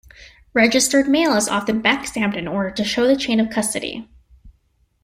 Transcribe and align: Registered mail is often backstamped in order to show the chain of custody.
Registered 0.55 1.07
mail 1.07 1.35
is 1.35 1.47
often 1.47 1.83
backstamped 1.83 2.35
in 2.35 2.47
order 2.47 2.71
to 2.71 2.83
show 2.83 3.05
the 3.05 3.15
chain 3.15 3.39
of 3.39 3.51
custody. 3.51 4.09